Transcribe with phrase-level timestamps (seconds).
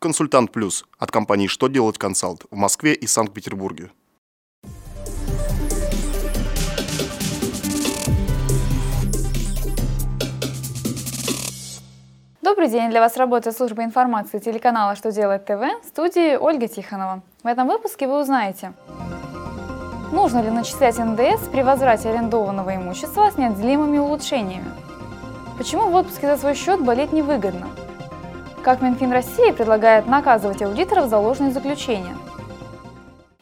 [0.00, 3.90] Консультант Плюс от компании «Что делать консалт» в Москве и Санкт-Петербурге.
[12.42, 12.90] Добрый день!
[12.90, 17.24] Для вас работает служба информации телеканала «Что делает ТВ» в студии Ольга Тихонова.
[17.42, 18.74] В этом выпуске вы узнаете,
[20.12, 24.70] нужно ли начислять НДС при возврате арендованного имущества с неотделимыми улучшениями,
[25.58, 27.68] почему в отпуске за свой счет болеть невыгодно,
[28.62, 32.16] как Минфин России предлагает наказывать аудиторов за ложные заключения.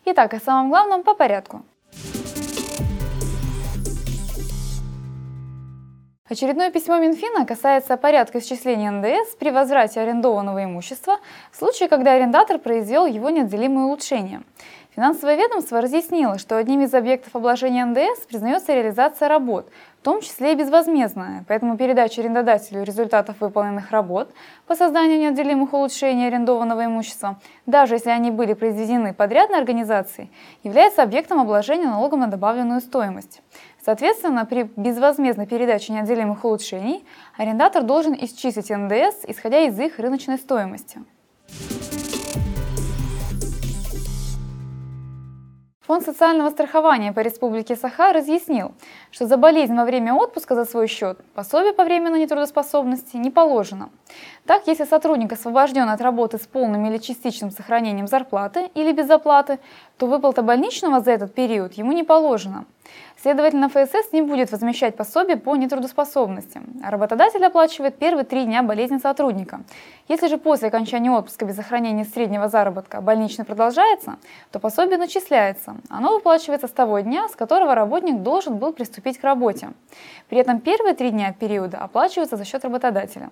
[0.05, 1.63] Итак, о самом главном по порядку.
[6.29, 11.19] Очередное письмо Минфина касается порядка исчисления НДС при возврате арендованного имущества
[11.53, 14.43] в случае, когда арендатор произвел его неотделимые улучшения.
[14.97, 19.69] Финансовое ведомство разъяснило, что одним из объектов обложения НДС признается реализация работ,
[20.01, 24.31] в том числе и безвозмездная, поэтому передача арендодателю результатов выполненных работ
[24.67, 30.31] по созданию неотделимых улучшений арендованного имущества, даже если они были произведены подрядной организацией,
[30.63, 33.43] является объектом обложения налогом на добавленную стоимость.
[33.85, 37.05] Соответственно, при безвозмездной передаче неотделимых улучшений
[37.37, 41.03] арендатор должен исчислить НДС, исходя из их рыночной стоимости.
[45.87, 48.73] Фонд социального страхования по Республике Саха разъяснил,
[49.13, 53.91] что за болезнь во время отпуска за свой счет пособие по временной нетрудоспособности не положено.
[54.47, 59.59] Так, если сотрудник освобожден от работы с полным или частичным сохранением зарплаты или без оплаты,
[59.99, 62.65] то выплата больничного за этот период ему не положена.
[63.21, 68.99] Следовательно, ФСС не будет возмещать пособие по нетрудоспособности, а работодатель оплачивает первые три дня болезни
[68.99, 69.63] сотрудника.
[70.07, 74.17] Если же после окончания отпуска без сохранения среднего заработка больничный продолжается,
[74.53, 75.77] то пособие начисляется.
[75.89, 79.71] Оно выплачивается с того дня, с которого работник должен был приступить к работе.
[80.29, 83.31] При этом первые три дня периода оплачиваются за счет работодателя.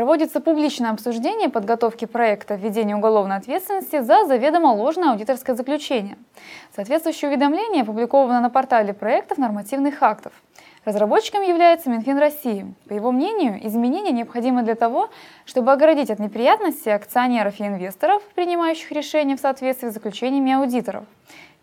[0.00, 6.16] Проводится публичное обсуждение подготовки проекта введения уголовной ответственности за заведомо ложное аудиторское заключение.
[6.74, 10.32] Соответствующее уведомление опубликовано на портале проектов нормативных актов.
[10.86, 12.74] Разработчиком является Минфин России.
[12.88, 15.10] По его мнению, изменения необходимы для того,
[15.44, 21.04] чтобы оградить от неприятностей акционеров и инвесторов, принимающих решения в соответствии с заключениями аудиторов.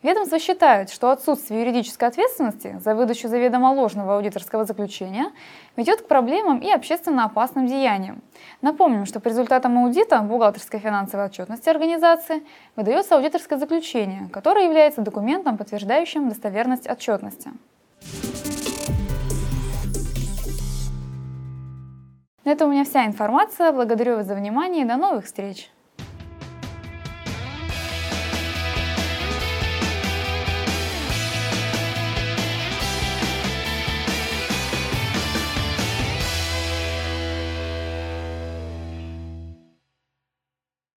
[0.03, 5.31] Ведомство считает, что отсутствие юридической ответственности за выдачу заведомо ложного аудиторского заключения
[5.75, 8.21] ведет к проблемам и общественно опасным деяниям.
[8.62, 12.44] Напомним, что по результатам аудита бухгалтерской финансовой отчетности организации
[12.75, 17.51] выдается аудиторское заключение, которое является документом, подтверждающим достоверность отчетности.
[22.44, 23.72] На этом у меня вся информация.
[23.72, 25.69] Благодарю вас за внимание и до новых встреч!